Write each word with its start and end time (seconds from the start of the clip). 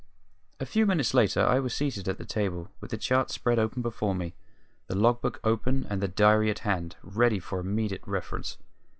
A 0.59 0.65
few 0.65 0.87
minutes 0.87 1.13
later 1.13 1.41
I 1.45 1.59
was 1.59 1.75
seated 1.75 2.07
at 2.09 2.17
the 2.17 2.25
table, 2.25 2.71
with 2.79 2.89
the 2.89 2.97
chart 2.97 3.29
spread 3.29 3.59
open 3.59 3.83
before 3.83 4.15
me, 4.15 4.33
the 4.87 4.97
log 4.97 5.21
book 5.21 5.39
open, 5.43 5.85
and 5.91 6.01
the 6.01 6.07
diary 6.07 6.49
at 6.49 6.59
hand, 6.65 6.95
ready 7.03 7.37
for 7.37 7.59
immediate 7.59 8.01
reference. 8.07 8.57